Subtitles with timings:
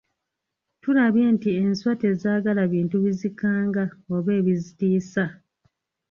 [0.81, 3.83] Tulabye nti enswa tezaagala bintu bizikanga
[4.15, 5.23] oba ebizitiisa.